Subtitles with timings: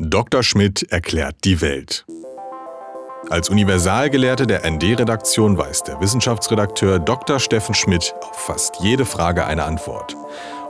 [0.00, 0.44] Dr.
[0.44, 2.06] Schmidt erklärt die Welt.
[3.30, 7.40] Als Universalgelehrte der ND-Redaktion weiß der Wissenschaftsredakteur Dr.
[7.40, 10.16] Steffen Schmidt auf fast jede Frage eine Antwort.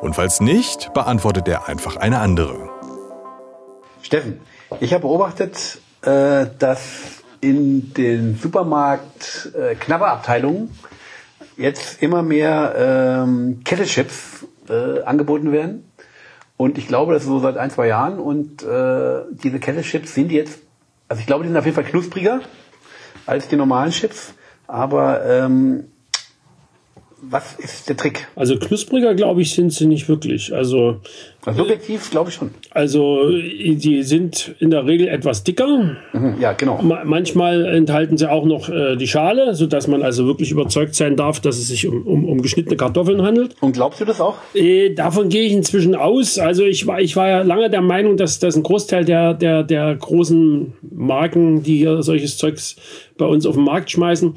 [0.00, 2.70] Und falls nicht, beantwortet er einfach eine andere.
[4.00, 4.40] Steffen,
[4.80, 10.70] ich habe beobachtet, äh, dass in den Supermarkt äh, Knabberabteilungen
[11.58, 12.74] jetzt immer mehr
[13.26, 15.84] ähm, Kettelchips äh, angeboten werden.
[16.58, 18.18] Und ich glaube, das ist so seit ein, zwei Jahren.
[18.18, 20.58] Und äh, diese Kettle-Chips sind jetzt,
[21.08, 22.40] also ich glaube, die sind auf jeden Fall knuspriger
[23.24, 24.34] als die normalen Chips.
[24.66, 25.84] Aber ähm,
[27.22, 28.26] was ist der Trick?
[28.34, 30.52] Also knuspriger, glaube ich, sind sie nicht wirklich.
[30.52, 31.00] Also
[31.52, 32.50] subjektiv glaube ich schon.
[32.70, 35.96] Also die sind in der Regel etwas dicker.
[36.12, 36.80] Mhm, ja, genau.
[36.82, 41.16] Ma manchmal enthalten sie auch noch äh, die Schale, sodass man also wirklich überzeugt sein
[41.16, 43.54] darf, dass es sich um, um, um geschnittene Kartoffeln handelt.
[43.60, 44.36] Und glaubst du das auch?
[44.54, 46.38] Äh, davon gehe ich inzwischen aus.
[46.38, 49.62] Also ich war, ich war ja lange der Meinung, dass, dass ein Großteil der, der,
[49.62, 52.76] der großen Marken, die hier solches Zeugs
[53.16, 54.34] bei uns auf den Markt schmeißen,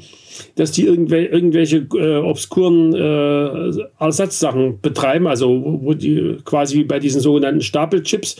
[0.56, 7.20] dass die irgendwel irgendwelche äh, obskuren äh, Ersatzsachen betreiben, also wo die quasi bei diesen
[7.20, 8.36] sogenannten Stapelchips,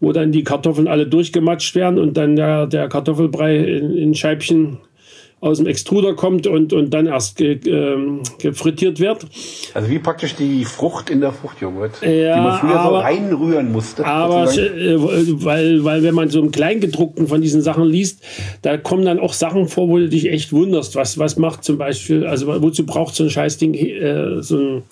[0.00, 4.78] wo dann die Kartoffeln alle durchgematscht werden und dann der, der Kartoffelbrei in, in Scheibchen
[5.40, 9.26] aus dem Extruder kommt und, und dann erst ge, ähm, gefrittiert wird.
[9.72, 13.72] Also wie praktisch die Frucht in der Fruchtjoghurt, ja, die man früher aber, so reinrühren
[13.72, 14.04] musste.
[14.04, 18.22] Aber äh, weil, weil wenn man so im Kleingedruckten von diesen Sachen liest,
[18.60, 21.78] da kommen dann auch Sachen vor, wo du dich echt wunderst, was, was macht zum
[21.78, 24.82] Beispiel, also wozu braucht so ein Scheißding, äh, so ein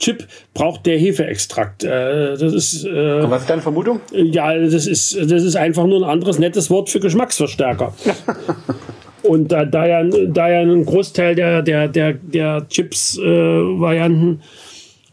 [0.00, 1.84] Chip braucht der Hefeextrakt.
[1.84, 2.84] Äh, das ist.
[2.84, 4.00] Äh, Und was ist deine Vermutung?
[4.12, 7.94] Ja, das ist, das ist einfach nur ein anderes nettes Wort für Geschmacksverstärker.
[9.22, 14.40] Und da, da, ja, da ja ein Großteil der, der, der, der Chips-Varianten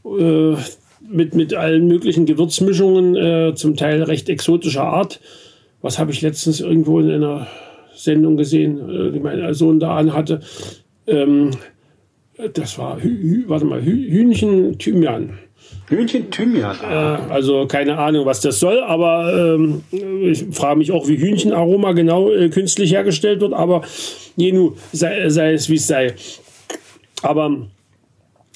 [0.05, 0.57] äh, äh,
[1.09, 5.19] mit, mit allen möglichen Gewürzmischungen, äh, zum Teil recht exotischer Art,
[5.81, 7.47] was habe ich letztens irgendwo in einer
[7.93, 10.41] Sendung gesehen, äh, die mein Sohn da anhatte,
[11.07, 11.51] ähm,
[12.53, 15.39] das war, Hü, warte mal, Hü, Hühnchen Thymian.
[15.87, 16.75] Hühnchen Thymian.
[16.83, 21.93] Äh, also keine Ahnung, was das soll, aber ähm, ich frage mich auch, wie Hühnchenaroma
[21.93, 23.81] genau äh, künstlich hergestellt wird, aber
[24.35, 26.13] je nu, sei, sei es wie es sei.
[27.23, 27.67] Aber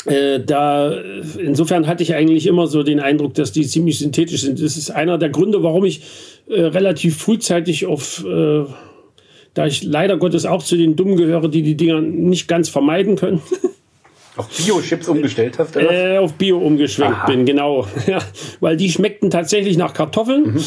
[0.06, 0.94] äh, da,
[1.40, 4.62] insofern hatte ich eigentlich immer so den Eindruck, dass die ziemlich synthetisch sind.
[4.62, 6.02] Das ist einer der Gründe, warum ich
[6.50, 8.66] äh, relativ frühzeitig auf, äh,
[9.53, 13.16] da ich leider Gottes auch zu den Dummen gehöre, die die Dinger nicht ganz vermeiden
[13.16, 13.42] können.
[14.41, 15.75] Auf Bio-Chips umgestellt hast?
[15.75, 17.28] Äh, auf Bio umgeschwenkt Aha.
[17.28, 17.88] bin, genau.
[18.07, 18.19] Ja,
[18.59, 20.53] weil die schmeckten tatsächlich nach Kartoffeln.
[20.53, 20.63] Mhm.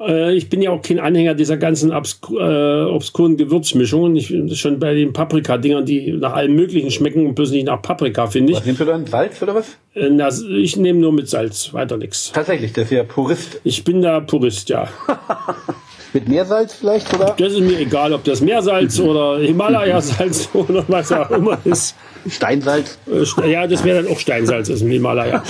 [0.00, 4.16] Äh, ich bin ja auch kein Anhänger dieser ganzen obsku äh, obskuren Gewürzmischungen.
[4.16, 7.80] Ich bin schon bei den Paprika-Dingern, die nach allem Möglichen schmecken und bloß nicht nach
[7.80, 8.58] Paprika, finde ich.
[8.58, 9.06] Was nimmst du dann?
[9.06, 9.76] Salz oder was?
[9.94, 12.32] Äh, na, ich nehme nur mit Salz, weiter nichts.
[12.32, 13.60] Tatsächlich, das ist ja Purist.
[13.64, 14.88] Ich bin da Purist, ja.
[16.12, 17.34] Mit Meersalz vielleicht, oder?
[17.38, 21.94] Das ist mir egal, ob das Meersalz oder Himalaya-Salz oder was auch immer ist.
[22.28, 22.98] Steinsalz?
[23.46, 25.42] Ja, das wäre dann auch Steinsalz aus dem Himalaya.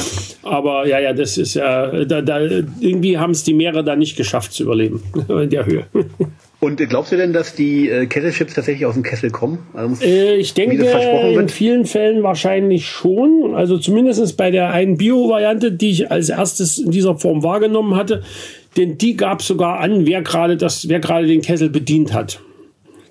[0.43, 4.17] Aber ja, ja, das ist ja, da, da, irgendwie haben es die Meere da nicht
[4.17, 5.87] geschafft zu überleben in der Höhe.
[6.61, 9.67] Und glaubst du denn, dass die äh, Kesselchips tatsächlich aus dem Kessel kommen?
[9.75, 13.55] Also, äh, ich denke, in vielen Fällen wahrscheinlich schon.
[13.55, 18.23] Also zumindest bei der einen Bio-Variante, die ich als erstes in dieser Form wahrgenommen hatte,
[18.77, 22.41] denn die gab sogar an, wer gerade das, wer gerade den Kessel bedient hat.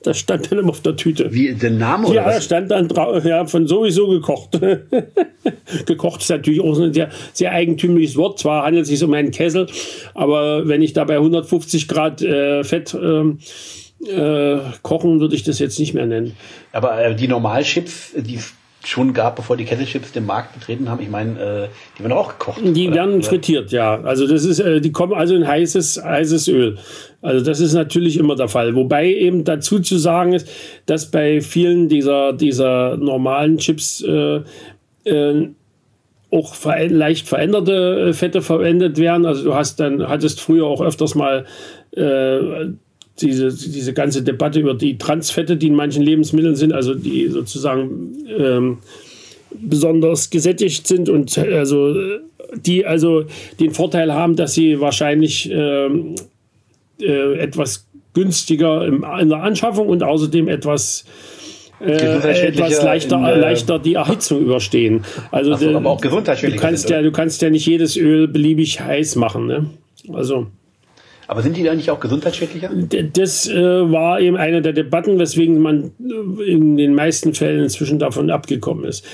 [0.03, 1.31] Das stand dann immer auf der Tüte.
[1.31, 2.45] Wie der Name oder Ja, was?
[2.45, 4.59] stand dann drauf, ja, von sowieso gekocht.
[5.85, 8.39] gekocht ist natürlich auch ein sehr, sehr eigentümliches Wort.
[8.39, 9.67] Zwar handelt es sich um einen Kessel,
[10.15, 13.37] aber wenn ich da bei 150 Grad äh, Fett ähm,
[14.07, 16.35] äh, kochen, würde ich das jetzt nicht mehr nennen.
[16.71, 18.39] Aber äh, die Normalchips, die
[18.83, 21.01] schon gab, bevor die Kettelchips den Markt betreten haben.
[21.01, 22.61] Ich meine, äh, die werden auch gekocht.
[22.63, 22.95] Die oder?
[22.95, 24.01] werden frittiert, ja.
[24.01, 26.77] Also das ist, äh, die kommen also in heißes, heißes Öl.
[27.21, 28.75] Also das ist natürlich immer der Fall.
[28.75, 30.49] Wobei eben dazu zu sagen ist,
[30.85, 34.41] dass bei vielen dieser, dieser normalen Chips äh,
[35.05, 35.49] äh,
[36.31, 39.25] auch ver leicht veränderte äh, Fette verwendet werden.
[39.25, 41.45] Also du hast dann, hattest früher auch öfters mal
[41.95, 42.69] äh,
[43.19, 48.15] diese, diese ganze Debatte über die Transfette, die in manchen Lebensmitteln sind, also die sozusagen
[48.37, 48.77] ähm,
[49.53, 51.93] besonders gesättigt sind und also
[52.55, 53.25] die also
[53.59, 56.15] den Vorteil haben, dass sie wahrscheinlich ähm,
[56.99, 61.05] äh, etwas günstiger im, in der Anschaffung und außerdem etwas
[61.79, 65.03] äh, etwas leichter, in, äh, leichter die Erhitzung überstehen.
[65.31, 66.59] Also so, aber auch gesundheitsschädlich.
[66.59, 69.47] Du kannst ja, du kannst ja nicht jedes Öl beliebig heiß machen.
[69.47, 69.65] Ne?
[70.13, 70.47] Also
[71.31, 72.69] aber sind die eigentlich auch gesundheitsschädlicher?
[73.13, 77.99] Das äh, war eben eine der Debatten, weswegen man äh, in den meisten Fällen inzwischen
[77.99, 79.05] davon abgekommen ist.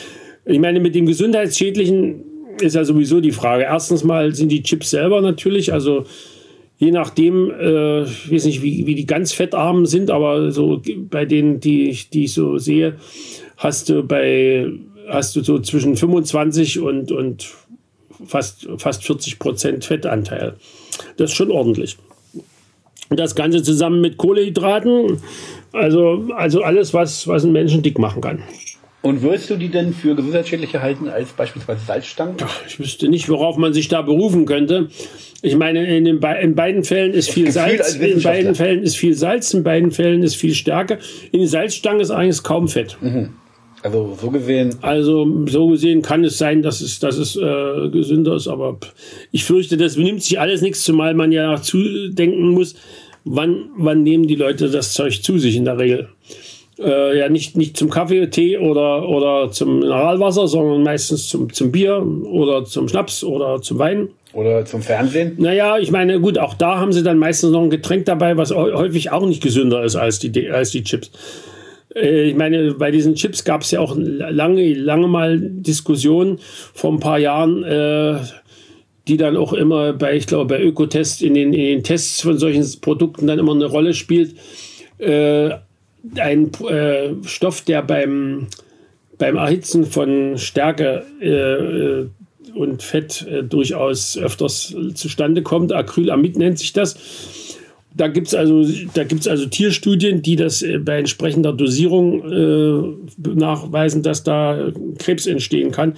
[0.43, 2.23] Ich meine, mit dem Gesundheitsschädlichen
[2.59, 3.65] ist ja sowieso die Frage.
[3.65, 6.05] Erstens mal sind die Chips selber natürlich, also
[6.79, 10.81] je nachdem, äh, ich weiß nicht, wie, wie die ganz fettarmen sind, aber so
[11.11, 12.95] bei denen, die ich, die ich so sehe,
[13.57, 14.65] hast du bei,
[15.07, 17.47] hast du so zwischen 25 und, und
[18.25, 20.55] fast, fast 40 Prozent Fettanteil.
[21.17, 21.95] Das ist schon ordentlich.
[23.09, 25.21] Das Ganze zusammen mit Kohlehydraten,
[25.71, 28.43] also, also alles, was, was einen Menschen dick machen kann.
[29.01, 32.35] Und würdest du die denn für gesundheitsschädlicher halten als beispielsweise Salzstangen?
[32.67, 34.89] Ich wüsste nicht, worauf man sich da berufen könnte.
[35.41, 38.97] Ich meine, in, den Be in beiden Fällen ist viel Salz, in beiden Fällen ist
[38.97, 40.99] viel Salz, in beiden Fällen ist viel Stärke.
[41.31, 42.97] In den Salzstangen ist eigentlich kaum Fett.
[42.99, 43.29] Mhm.
[43.87, 44.75] Also so gesehen.
[44.81, 48.77] Also so gesehen kann es sein, dass es, dass es äh, gesünder ist, aber
[49.31, 52.75] ich fürchte, das benimmt sich alles nichts, zumal man ja zudenken muss,
[53.23, 56.09] wann, wann nehmen die Leute das Zeug zu sich in der Regel.
[56.79, 61.71] Äh, ja, nicht, nicht zum Kaffee, Tee oder, oder zum Mineralwasser, sondern meistens zum, zum
[61.71, 64.09] Bier oder zum Schnaps oder zum Wein.
[64.33, 65.35] Oder zum Fernsehen?
[65.37, 68.53] Naja, ich meine, gut, auch da haben sie dann meistens noch ein Getränk dabei, was
[68.53, 71.09] häufig auch nicht gesünder ist als die, als die Chips.
[71.97, 76.39] Äh, ich meine, bei diesen Chips gab es ja auch lange, lange mal Diskussionen
[76.73, 78.19] vor ein paar Jahren, äh,
[79.07, 82.37] die dann auch immer bei, ich glaube, bei Ökotest in den, in den Tests von
[82.37, 84.35] solchen Produkten dann immer eine Rolle spielt.
[84.97, 85.51] Äh,
[86.15, 86.51] ein
[87.25, 88.47] Stoff, der beim,
[89.17, 91.03] beim Erhitzen von Stärke
[92.53, 95.73] und Fett durchaus öfters zustande kommt.
[95.73, 96.95] Acrylamid nennt sich das
[97.97, 98.65] da gibt es also,
[99.29, 105.95] also Tierstudien, die das äh, bei entsprechender Dosierung äh, nachweisen, dass da Krebs entstehen kann.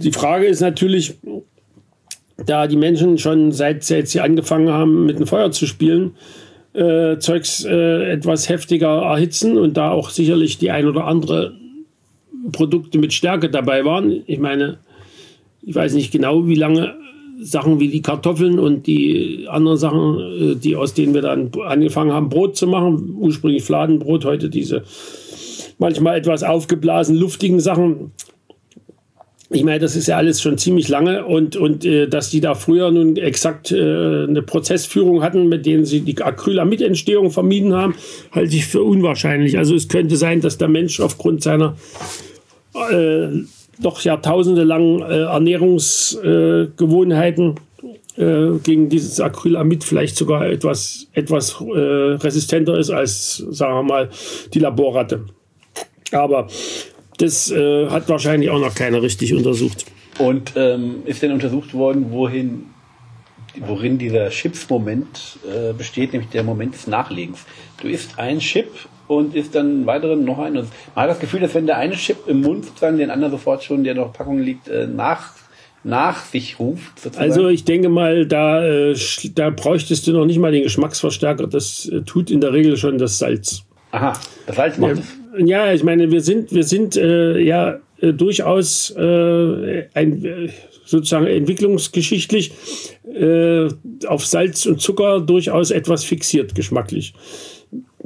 [0.00, 1.14] Die Frage ist natürlich,
[2.44, 6.12] da die Menschen schon seit, seit sie angefangen haben, mit dem Feuer zu spielen,
[6.74, 11.54] äh, Zeugs äh, etwas heftiger erhitzen und da auch sicherlich die ein oder andere
[12.52, 14.22] Produkte mit Stärke dabei waren.
[14.26, 14.78] Ich meine,
[15.62, 16.94] ich weiß nicht genau, wie lange
[17.40, 22.12] Sachen wie die Kartoffeln und die anderen Sachen, äh, die aus denen wir dann angefangen
[22.12, 23.14] haben, Brot zu machen.
[23.18, 24.82] Ursprünglich Fladenbrot, heute diese
[25.78, 28.12] manchmal etwas aufgeblasen, luftigen Sachen.
[29.50, 32.54] Ich meine, das ist ja alles schon ziemlich lange und, und äh, dass die da
[32.54, 37.94] früher nun exakt äh, eine Prozessführung hatten, mit denen sie die Acrylamidentstehung vermieden haben,
[38.32, 39.56] halte ich für unwahrscheinlich.
[39.56, 41.76] Also es könnte sein, dass der Mensch aufgrund seiner
[42.90, 43.28] äh,
[43.80, 47.54] doch jahrtausendelang äh, Ernährungsgewohnheiten
[48.16, 54.08] äh, gegen dieses Acrylamid vielleicht sogar etwas, etwas äh, resistenter ist als, sagen wir mal,
[54.52, 55.26] die Laborratte.
[56.12, 56.48] Aber
[57.18, 59.84] das äh, hat wahrscheinlich auch noch keiner richtig untersucht.
[60.18, 62.66] Und ähm, ist denn untersucht worden, wohin,
[63.66, 67.44] worin dieser Chips-Moment äh, besteht, nämlich der Moment des Nachlegens?
[67.80, 68.68] Du isst ein Chip
[69.06, 70.56] und ist dann weiteren noch ein.
[70.56, 73.32] Und man hat das Gefühl, dass wenn der eine Chip im Mund sozusagen den anderen
[73.32, 75.32] sofort schon, der noch Packung liegt, äh, nach
[75.84, 77.00] nach sich ruft.
[77.00, 77.30] Sozusagen.
[77.30, 78.96] Also ich denke mal, da, äh,
[79.34, 81.46] da bräuchtest du noch nicht mal den Geschmacksverstärker.
[81.46, 83.62] Das äh, tut in der Regel schon das Salz.
[83.92, 84.12] Aha,
[84.46, 85.48] das Salz macht ja, es.
[85.48, 90.50] Ja, ich meine, wir sind, wir sind äh, ja äh, durchaus äh, ein,
[90.84, 92.52] sozusagen entwicklungsgeschichtlich
[94.06, 97.14] auf Salz und Zucker durchaus etwas fixiert geschmacklich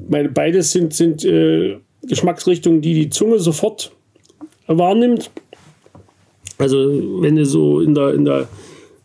[0.08, 3.92] meine, beides sind, sind äh, Geschmacksrichtungen, die die Zunge sofort
[4.66, 5.30] wahrnimmt.
[6.58, 6.76] Also
[7.20, 8.48] wenn du so in der, in der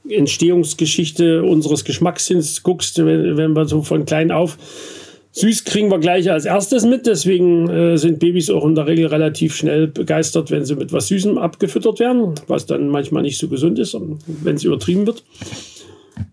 [0.10, 4.58] Entstehungsgeschichte unseres Geschmackssinns guckst, wenn, wenn wir so von klein auf
[5.38, 9.06] Süß kriegen wir gleich als erstes mit, deswegen äh, sind Babys auch in der Regel
[9.06, 13.48] relativ schnell begeistert, wenn sie mit was Süßem abgefüttert werden, was dann manchmal nicht so
[13.48, 15.24] gesund ist, wenn es übertrieben wird.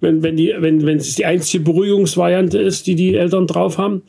[0.01, 4.03] Wenn, wenn, die, wenn, wenn es die einzige Beruhigungsvariante ist, die die Eltern drauf haben.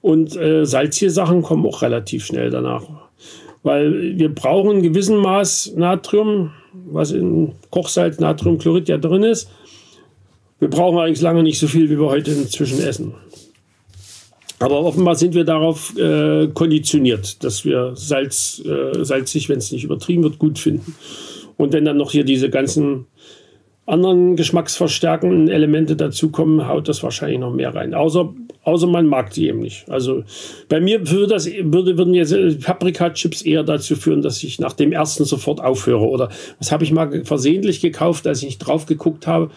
[0.00, 2.84] Und äh, salzige Sachen kommen auch relativ schnell danach.
[3.62, 6.52] Weil wir brauchen ein gewissen Maß Natrium,
[6.90, 9.50] was in Kochsalz Natriumchlorid ja drin ist.
[10.58, 13.12] Wir brauchen eigentlich lange nicht so viel, wie wir heute inzwischen essen.
[14.60, 19.84] Aber offenbar sind wir darauf äh, konditioniert, dass wir Salz, äh, salzig, wenn es nicht
[19.84, 20.94] übertrieben wird, gut finden.
[21.56, 23.06] Und wenn dann noch hier diese ganzen
[23.86, 27.94] anderen geschmacksverstärkenden Elemente dazukommen, haut das wahrscheinlich noch mehr rein.
[27.94, 29.88] Außer, außer man mag die eben nicht.
[29.90, 30.24] Also
[30.68, 34.92] bei mir würde das, würde, würden jetzt Paprika-Chips eher dazu führen, dass ich nach dem
[34.92, 36.06] ersten sofort aufhöre.
[36.06, 39.50] Oder was habe ich mal versehentlich gekauft, als ich nicht drauf geguckt habe?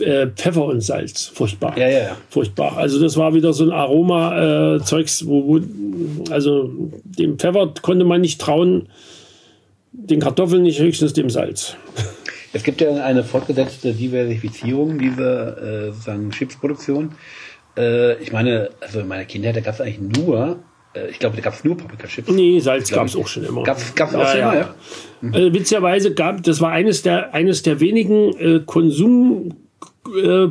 [0.00, 1.26] Äh, Pfeffer und Salz.
[1.26, 1.78] Furchtbar.
[1.78, 2.16] Ja, ja, ja.
[2.28, 2.76] Furchtbar.
[2.76, 5.60] Also das war wieder so ein Aroma-Zeugs, äh, wo, wo,
[6.32, 6.70] also
[7.04, 8.88] dem Pfeffer konnte man nicht trauen,
[9.92, 11.76] den Kartoffeln nicht, höchstens dem Salz.
[12.52, 17.12] Es gibt ja eine fortgesetzte Diversifizierung dieser äh, sozusagen Chipsproduktion.
[17.76, 20.60] Äh, ich meine, also in meiner Kindheit, da gab es eigentlich nur,
[20.94, 22.30] äh, ich glaube, da gab es nur Paprika-Chips.
[22.30, 23.64] Nee, Salz gab es auch schon immer.
[23.64, 24.74] Gab es auch ja, schon immer, ja.
[25.20, 25.34] Mhm.
[25.34, 29.54] Also, witzigerweise gab, das war eines der, eines der wenigen äh, Konsum,
[30.08, 30.48] äh,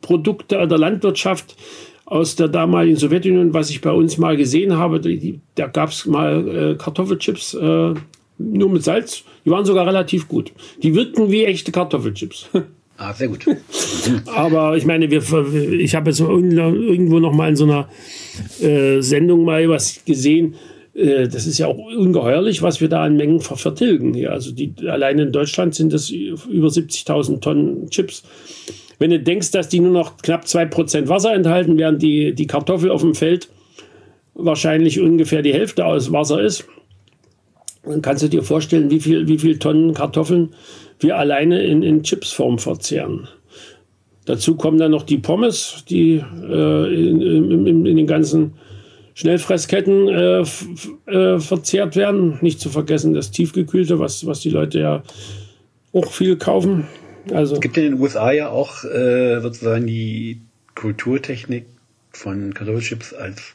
[0.00, 1.56] Produkte der Landwirtschaft
[2.04, 5.00] aus der damaligen Sowjetunion, was ich bei uns mal gesehen habe.
[5.00, 7.94] Die, da gab es mal äh, Kartoffelchips äh,
[8.38, 9.24] nur mit Salz.
[9.44, 10.52] Die waren sogar relativ gut.
[10.82, 12.50] Die wirkten wie echte Kartoffelchips.
[12.98, 13.44] Ah, sehr gut.
[14.26, 15.22] Aber ich meine, wir,
[15.72, 17.88] ich habe jetzt irgendwo noch mal in so einer
[18.60, 20.54] äh, Sendung mal was gesehen.
[20.94, 24.14] Äh, das ist ja auch ungeheuerlich, was wir da an Mengen vertilgen.
[24.14, 24.32] Hier.
[24.32, 28.22] Also die, allein in Deutschland sind das über 70.000 Tonnen Chips.
[28.98, 32.90] Wenn du denkst, dass die nur noch knapp 2% Wasser enthalten, während die, die Kartoffel
[32.90, 33.48] auf dem Feld
[34.34, 36.64] wahrscheinlich ungefähr die Hälfte aus Wasser ist,
[37.84, 40.50] dann kannst du dir vorstellen, wie viel, wie viel Tonnen Kartoffeln
[41.00, 43.28] wir alleine in, in Chipsform verzehren.
[44.24, 48.52] Dazu kommen dann noch die Pommes, die äh, in, in, in, den ganzen
[49.14, 50.44] Schnellfressketten äh,
[51.10, 52.38] äh, verzehrt werden.
[52.40, 55.02] Nicht zu vergessen das Tiefgekühlte, was, was die Leute ja
[55.92, 56.86] auch viel kaufen.
[57.32, 60.40] Also, es gibt in den USA ja auch äh, sozusagen die
[60.74, 61.66] Kulturtechnik
[62.10, 63.54] von Kartoffelchips als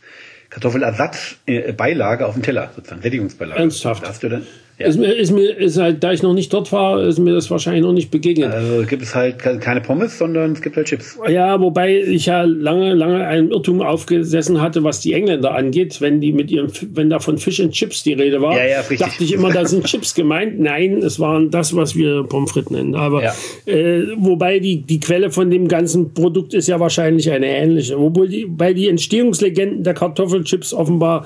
[0.49, 3.59] Kartoffelersatz, äh, Beilage auf dem Teller, sozusagen, Sättigungsbeilage.
[3.59, 4.03] Ernsthaft?
[4.03, 4.47] Da hast du dann,
[4.79, 4.87] ja.
[4.87, 7.49] Ist mir, ist mir, ist halt, da ich noch nicht dort war, ist mir das
[7.49, 8.51] wahrscheinlich noch nicht begegnet.
[8.51, 11.17] Also gibt es halt keine Pommes, sondern es gibt halt Chips.
[11.27, 16.21] Ja, wobei ich ja lange, lange einen Irrtum aufgesessen hatte, was die Engländer angeht, wenn
[16.21, 19.23] die mit ihrem, wenn da von Fish and Chips die Rede war, ja, ja, dachte
[19.23, 20.59] ich immer, da sind Chips gemeint.
[20.59, 22.93] Nein, es waren das, was wir Pommes frites nennen.
[22.93, 23.23] Aber
[23.65, 27.97] äh, wobei die, die Quelle von dem ganzen Produkt ist ja wahrscheinlich eine ähnliche.
[27.97, 31.25] Wobei die, weil die Entstehungslegenden der Kartoffelchips offenbar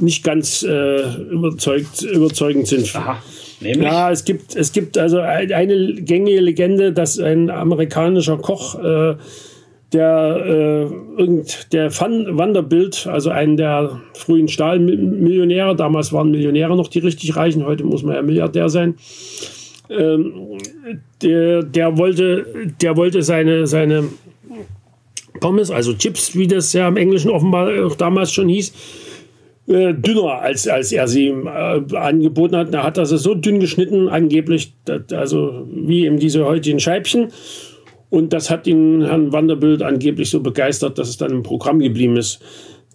[0.00, 2.94] nicht ganz äh, überzeugt, überzeugend sind.
[2.94, 3.22] Aha,
[3.60, 3.82] nämlich?
[3.82, 9.16] Ja, es gibt, es gibt also eine gängige Legende, dass ein amerikanischer Koch, äh,
[9.92, 16.88] der, äh, irgend, der Van Vanderbilt, also einen der frühen Stahlmillionäre, damals waren Millionäre noch
[16.88, 18.94] die richtig Reichen, heute muss man ja Milliardär sein,
[19.88, 20.58] ähm,
[21.22, 22.46] der, der, wollte,
[22.80, 24.04] der wollte seine, seine
[25.40, 28.72] Pommes, also Chips, wie das ja im Englischen offenbar auch damals schon hieß,
[29.70, 32.74] äh, dünner, als, als er sie äh, angeboten hat.
[32.74, 37.28] Da hat er sie so dünn geschnitten, angeblich, dass, also wie eben diese heutigen Scheibchen.
[38.08, 42.16] Und das hat ihn Herrn Vanderbilt angeblich so begeistert, dass es dann im Programm geblieben
[42.16, 42.40] ist.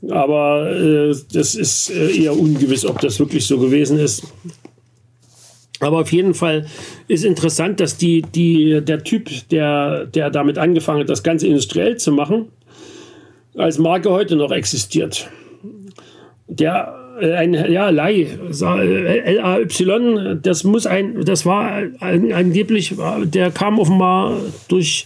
[0.10, 4.24] Aber äh, das ist äh, eher ungewiss, ob das wirklich so gewesen ist.
[5.80, 6.66] Aber auf jeden Fall
[7.08, 11.98] ist interessant, dass die, die, der Typ, der, der damit angefangen hat, das Ganze industriell
[11.98, 12.48] zu machen,
[13.56, 15.30] als Marke heute noch existiert
[16.48, 22.96] der äh, ein ja Lay L A Y das muss ein das war ein, angeblich
[23.26, 24.38] der kam offenbar
[24.68, 25.06] durch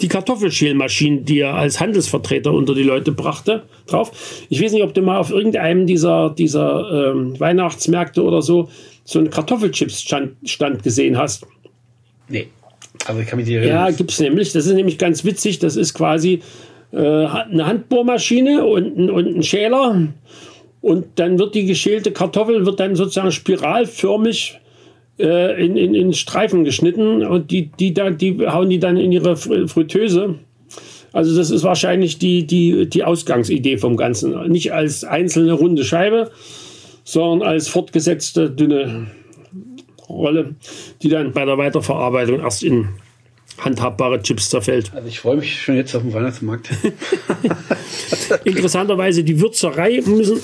[0.00, 4.46] die Kartoffelschälmaschinen, die er als Handelsvertreter unter die Leute brachte, drauf.
[4.48, 8.70] Ich weiß nicht, ob du mal auf irgendeinem dieser, dieser ähm, Weihnachtsmärkte oder so
[9.04, 11.46] so einen Kartoffelchips-Stand Stand gesehen hast.
[12.28, 12.46] Nee,
[13.06, 13.88] aber ich kann mich nicht erinnern.
[13.88, 14.52] Ja, gibt es nämlich.
[14.52, 15.58] Das ist nämlich ganz witzig.
[15.58, 16.40] Das ist quasi
[16.92, 20.08] äh, eine Handbohrmaschine und, und ein Schäler
[20.80, 24.60] und dann wird die geschälte Kartoffel wird dann sozusagen spiralförmig
[25.18, 29.12] äh, in, in, in Streifen geschnitten und die, die, da, die hauen die dann in
[29.12, 30.36] ihre Fritteuse.
[31.12, 34.48] Also das ist wahrscheinlich die, die, die Ausgangsidee vom Ganzen.
[34.50, 36.30] Nicht als einzelne runde Scheibe,
[37.04, 39.08] sondern als fortgesetzte dünne
[40.08, 40.54] Rolle,
[41.02, 42.88] die dann bei der Weiterverarbeitung erst in
[43.60, 44.90] handhabbare Chips zerfällt.
[44.94, 46.70] Also ich freue mich schon jetzt auf den Weihnachtsmarkt.
[48.44, 50.40] Interessanterweise die Würzerei müssen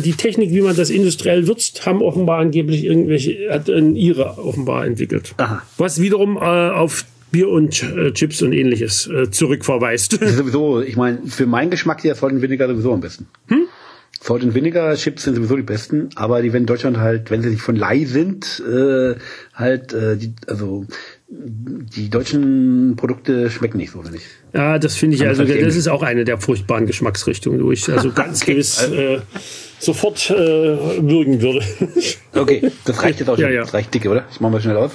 [0.00, 5.34] die Technik, wie man das industriell würzt, haben offenbar angeblich irgendwelche hat ihre offenbar entwickelt.
[5.38, 5.62] Aha.
[5.76, 10.12] Was wiederum äh, auf Bier und äh, Chips und ähnliches äh, zurückverweist.
[10.12, 13.26] Sowieso, ich meine, für meinen Geschmack die Salt Vinegar sowieso am besten.
[13.48, 13.67] Hm?
[14.28, 17.40] Salt and Vinegar Chips sind sowieso die besten, aber die werden in Deutschland halt, wenn
[17.40, 19.14] sie nicht von Leih sind, äh,
[19.54, 20.84] halt, äh, die, also
[21.28, 24.24] die deutschen Produkte schmecken nicht so, wenn ich.
[24.52, 28.12] Ja, das finde ich, also das ist auch eine der furchtbaren Geschmacksrichtungen, wo ich also
[28.14, 28.52] ganz okay.
[28.52, 29.20] gewiss äh,
[29.78, 31.62] sofort äh, würgen würde.
[32.34, 33.44] okay, das reicht jetzt auch schon.
[33.44, 33.60] Ja, ja.
[33.62, 34.26] Das reicht dicke, oder?
[34.30, 34.92] Ich mache mal schnell aus.